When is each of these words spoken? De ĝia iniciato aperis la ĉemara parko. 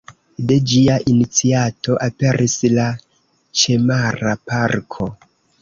De 0.51 0.55
ĝia 0.71 0.95
iniciato 1.11 1.99
aperis 2.07 2.57
la 2.79 2.87
ĉemara 3.63 4.37
parko. 4.53 5.11